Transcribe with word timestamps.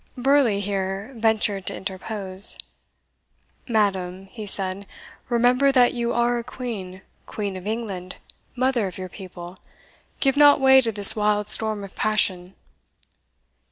Burleigh 0.17 0.59
here 0.59 1.11
ventured 1.15 1.67
to 1.67 1.75
interpose. 1.75 2.57
"Madam," 3.67 4.25
he 4.31 4.47
said, 4.47 4.87
"remember 5.29 5.71
that 5.71 5.93
you 5.93 6.11
are 6.11 6.39
a 6.39 6.43
Queen 6.43 7.03
Queen 7.27 7.55
of 7.55 7.67
England 7.67 8.15
mother 8.55 8.87
of 8.87 8.97
your 8.97 9.09
people. 9.09 9.59
Give 10.19 10.35
not 10.35 10.59
way 10.59 10.81
to 10.81 10.91
this 10.91 11.15
wild 11.15 11.49
storm 11.49 11.83
of 11.83 11.95
passion." 11.95 12.55